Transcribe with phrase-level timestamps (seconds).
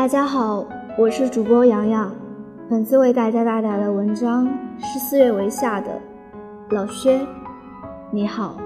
[0.00, 0.66] 大家好，
[0.96, 2.10] 我是主播洋洋。
[2.70, 4.48] 本次为大家带来的文章
[4.78, 5.88] 是四月为下的
[6.70, 7.20] 老薛，
[8.10, 8.56] 你好。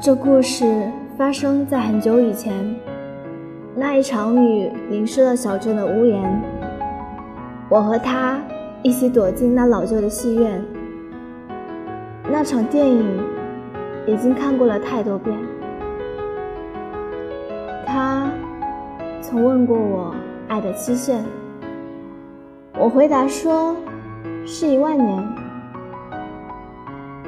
[0.00, 2.74] 这故事发生在很久以前，
[3.76, 6.42] 那一场雨淋湿了小镇的屋檐。
[7.68, 8.40] 我和他
[8.82, 10.64] 一起躲进那老旧的戏院，
[12.32, 13.22] 那场电影
[14.06, 15.36] 已经看过了太多遍。
[17.86, 18.30] 他
[19.26, 20.14] 曾问过我
[20.48, 21.24] 爱的期限，
[22.78, 23.74] 我回答说
[24.44, 25.26] 是一万年。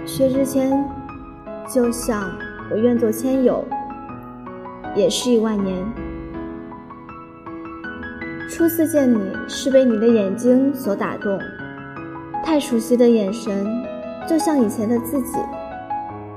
[0.05, 0.84] 薛之谦
[1.66, 2.30] 就像
[2.70, 3.64] 我愿做千友，
[4.95, 5.82] 也是一万年。
[8.50, 11.41] 初次见你是被你的眼睛所打动，
[12.44, 13.66] 太熟悉的眼神，
[14.28, 15.38] 就像以前的自己，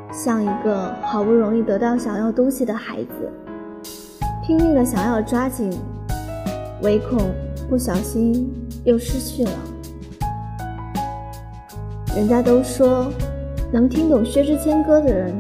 [0.09, 3.29] 像一个好不容易得到想要东西的孩子。
[4.50, 5.72] 拼命的想要抓紧，
[6.81, 7.19] 唯恐
[7.69, 8.52] 不小心
[8.83, 9.52] 又失去了。
[12.16, 13.14] 人家都说，
[13.72, 15.39] 能听懂薛之谦歌的人，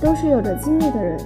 [0.00, 1.16] 都是有着经历的人。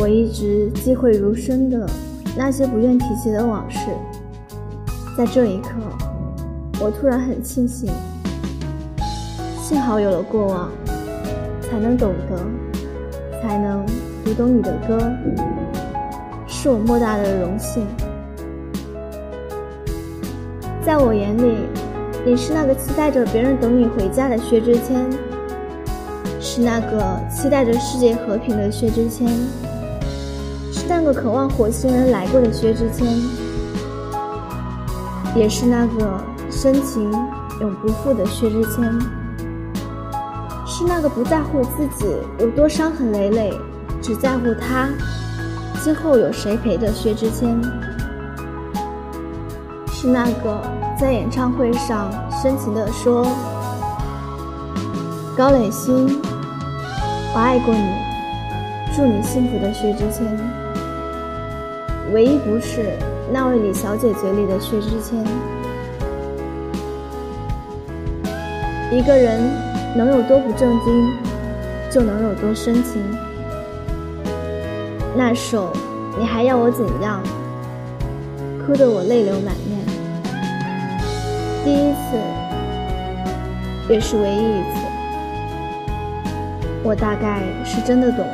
[0.00, 1.86] 我一直忌讳如深的
[2.34, 3.80] 那些不愿提起的往事，
[5.14, 5.68] 在这一刻，
[6.80, 7.92] 我突然很庆幸，
[9.60, 10.70] 幸好有了过往，
[11.60, 13.84] 才能懂得，才能。
[14.28, 14.98] 读懂你的歌，
[16.46, 17.86] 是我莫大的荣幸。
[20.84, 21.56] 在我眼里，
[22.26, 25.10] 你是那个期待着别人等你回家的薛之谦，
[26.40, 29.26] 是那个期待着世界和平的薛之谦，
[30.70, 33.08] 是那个渴望火星人来过的薛之谦，
[35.34, 36.20] 也是那个
[36.50, 37.10] 深情
[37.62, 38.84] 永不负的薛之谦，
[40.66, 43.50] 是那个不在乎自己有多伤痕累累。
[44.00, 44.88] 只在乎他
[45.82, 47.60] 今后有谁陪着薛之谦，
[49.92, 50.62] 是那个
[50.98, 52.10] 在演唱会上
[52.42, 53.26] 深情地说
[55.36, 56.08] ：“高磊鑫，
[57.34, 57.88] 我爱过你，
[58.96, 60.26] 祝你幸福的薛之谦。”
[62.12, 62.96] 唯一不是
[63.30, 65.22] 那位李小姐嘴里的薛之谦。
[68.90, 69.38] 一个人
[69.94, 71.12] 能有多不正经，
[71.90, 73.02] 就能有多深情。
[75.18, 75.72] 那首
[76.16, 77.20] 你还要我怎样？
[78.64, 79.84] 哭得我泪流满面。
[81.64, 82.16] 第一次，
[83.92, 84.78] 也是唯一一次，
[86.84, 88.32] 我大概是真的懂了，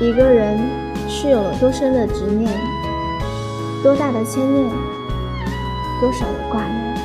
[0.00, 0.58] 一个人
[1.08, 2.52] 是有了多深的执念，
[3.80, 4.68] 多大的牵念，
[6.00, 6.96] 多少的挂念，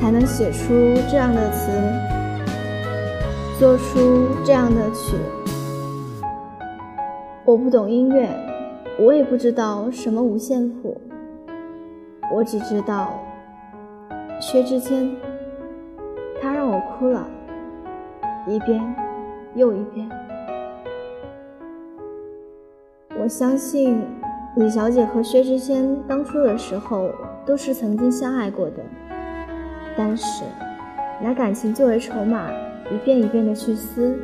[0.00, 1.70] 才能写出这样的词，
[3.58, 5.18] 做出这样的曲。
[7.50, 8.28] 我不懂音乐，
[8.96, 10.96] 我也不知道什么五线谱，
[12.32, 13.18] 我只知道
[14.40, 15.10] 薛之谦，
[16.40, 17.26] 他让我哭了，
[18.46, 18.80] 一遍
[19.56, 20.08] 又一遍。
[23.18, 24.00] 我相信
[24.54, 27.10] 李小姐和薛之谦当初的时候
[27.44, 28.76] 都是曾经相爱过的，
[29.96, 30.44] 但是
[31.20, 32.48] 拿感情作为筹码，
[32.92, 34.16] 一遍一遍的去撕，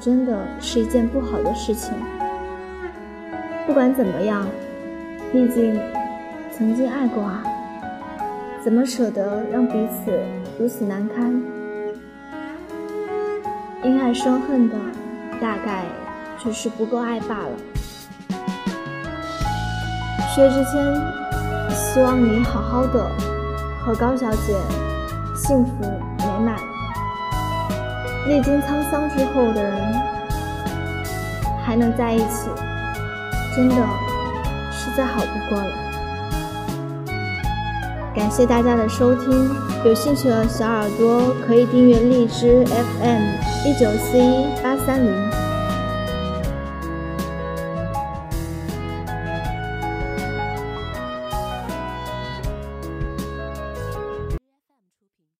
[0.00, 1.92] 真的是一件不好的事情。
[3.66, 4.46] 不管怎么样，
[5.32, 5.80] 毕竟
[6.50, 7.42] 曾经爱过啊，
[8.62, 10.12] 怎么舍得让彼此
[10.58, 11.42] 如此难堪？
[13.84, 14.76] 因爱生恨的，
[15.40, 15.84] 大概
[16.38, 17.50] 只是不够爱罢了。
[20.34, 21.00] 薛之谦，
[21.70, 23.10] 希望你好好的
[23.84, 24.54] 和高小姐
[25.36, 25.72] 幸福
[26.18, 26.56] 美满。
[28.26, 29.94] 历经沧桑之后的人，
[31.64, 32.50] 还能在一起。
[33.54, 33.76] 真的
[34.70, 35.72] 是再好不过了。
[38.14, 39.50] 感谢大家的收听，
[39.84, 43.22] 有兴趣的小耳朵可以订阅荔枝 FM
[43.66, 45.41] 一九四一八三零。